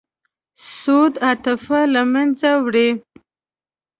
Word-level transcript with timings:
سود 0.79 1.13
عاطفه 1.25 1.79
له 1.93 2.01
منځه 2.13 2.49
وړي. 2.63 2.89